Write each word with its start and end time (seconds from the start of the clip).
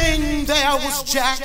beginning 0.00 0.44
there 0.46 0.74
was 0.76 1.02
Jack, 1.04 1.40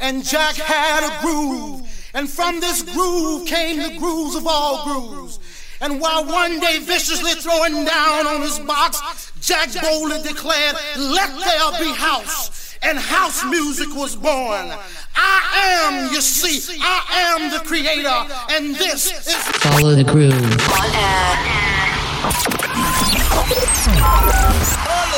and 0.00 0.24
Jack 0.24 0.56
had 0.56 1.04
a 1.04 1.20
groove. 1.22 1.82
And 2.14 2.28
from 2.28 2.60
this 2.60 2.82
groove 2.82 3.46
came 3.46 3.78
the 3.78 3.98
grooves 3.98 4.34
of 4.36 4.46
all 4.46 4.84
grooves. 4.84 5.38
And 5.80 6.00
while 6.00 6.24
one 6.24 6.60
day 6.60 6.78
viciously 6.78 7.32
throwing 7.32 7.84
down 7.84 8.26
on 8.26 8.42
his 8.42 8.58
box, 8.60 9.32
Jack 9.40 9.70
boldly 9.82 10.22
declared, 10.22 10.76
Let 10.96 11.30
there 11.38 11.80
be 11.80 11.92
house. 11.92 12.76
And 12.82 12.98
house 12.98 13.44
music 13.44 13.94
was 13.94 14.16
born. 14.16 14.72
I 15.14 15.84
am, 15.84 16.12
you 16.12 16.20
see, 16.20 16.78
I 16.80 17.38
am 17.38 17.50
the 17.50 17.60
creator, 17.64 18.26
and 18.50 18.74
this 18.74 19.26
is. 19.26 19.34
Follow 19.62 19.94
the 19.94 20.04
groove. 20.04 20.34
On 20.34 20.90
air. 20.94 21.72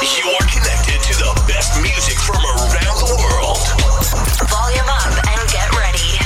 You're 0.05 0.49
connected 0.53 1.01
to 1.03 1.15
the 1.19 1.45
best 1.49 1.81
music 1.81 2.14
from 2.25 2.37
around 2.37 2.99
the 3.05 3.17
world. 3.21 3.59
Volume 4.49 4.89
up 4.89 5.13
and 5.29 5.49
get 5.51 5.69
ready. 5.77 6.17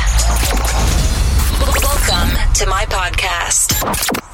Welcome 1.83 2.55
to 2.55 2.66
my 2.66 2.84
podcast. 2.87 4.27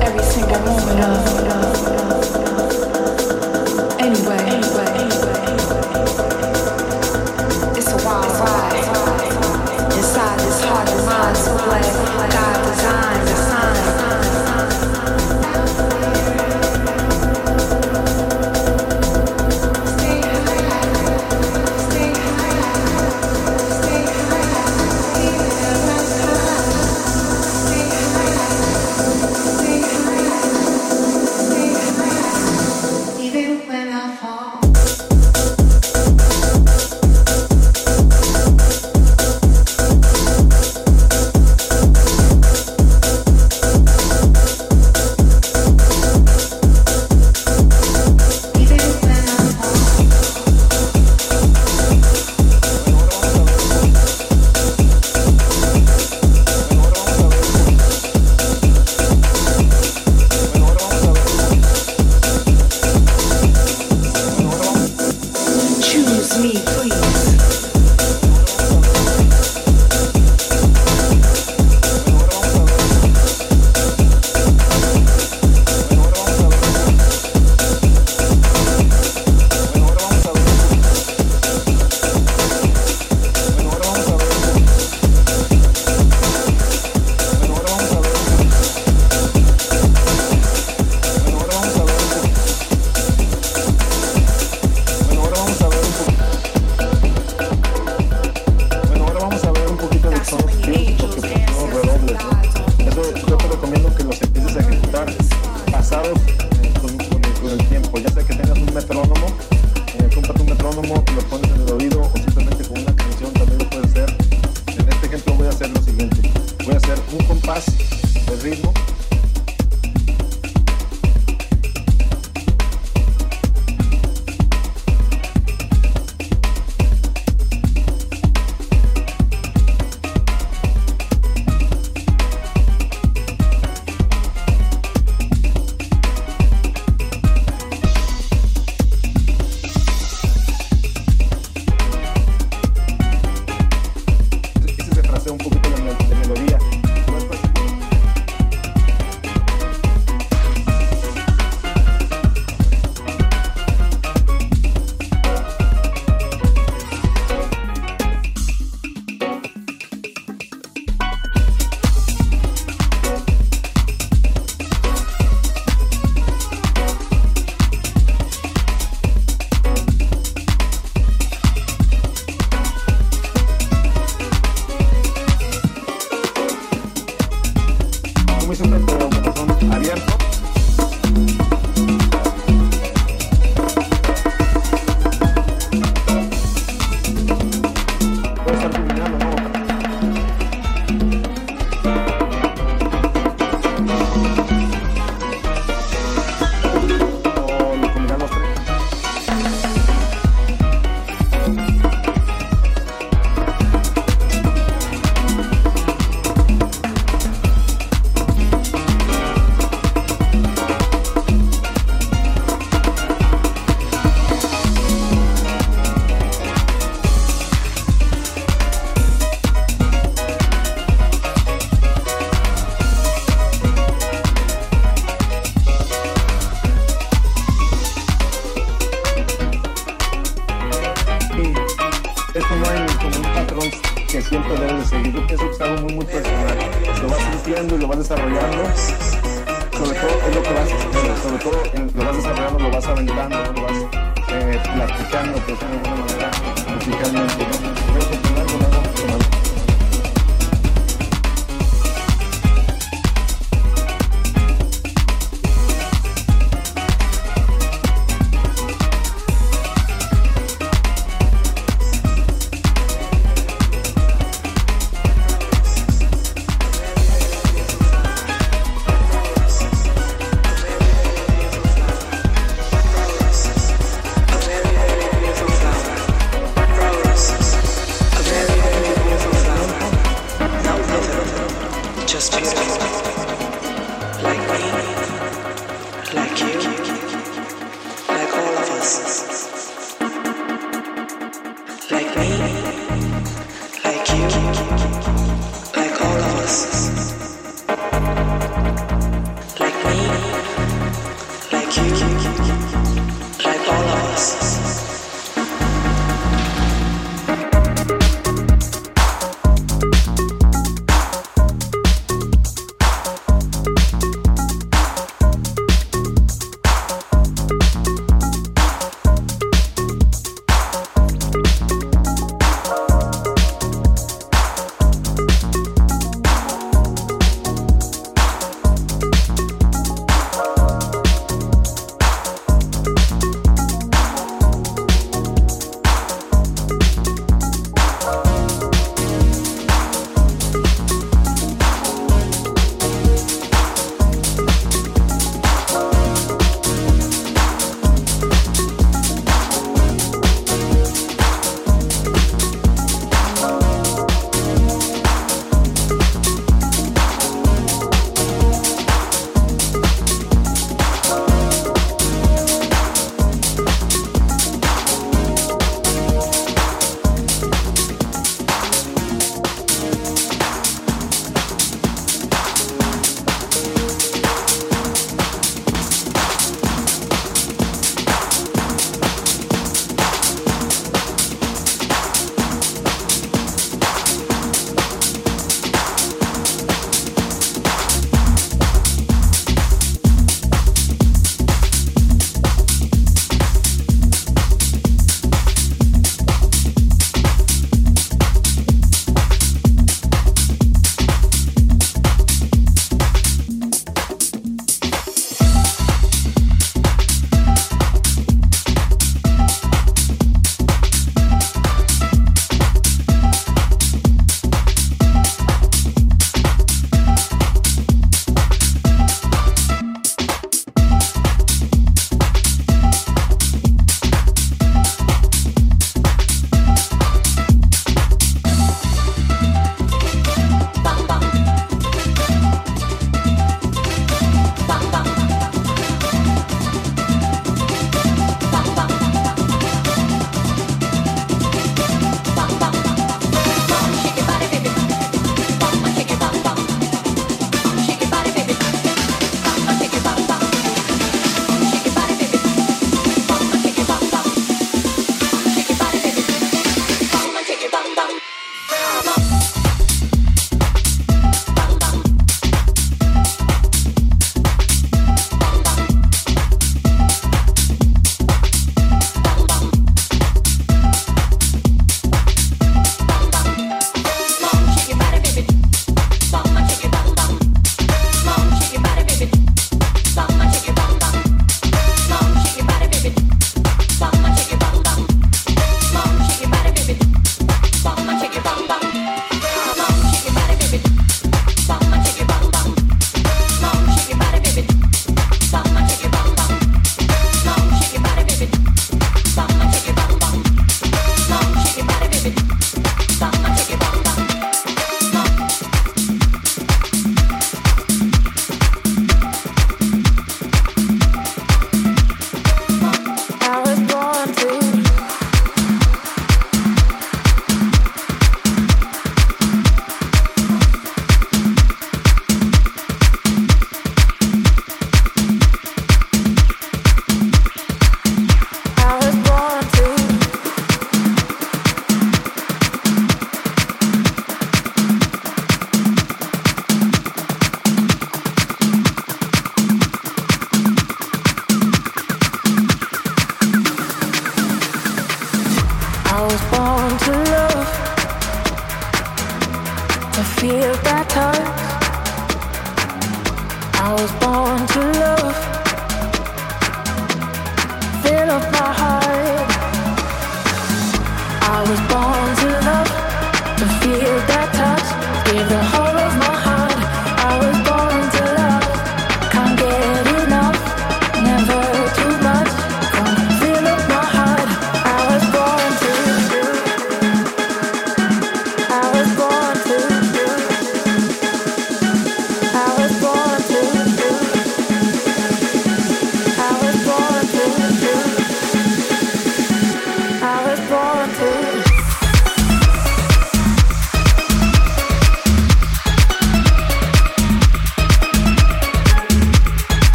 Every 0.00 0.24
single 0.24 0.58
moment 0.60 1.00
of 1.00 1.31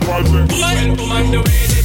surprise 0.00 0.32
me. 0.32 0.40
Welcome 0.40 1.30
the 1.30 1.40
way 1.40 1.79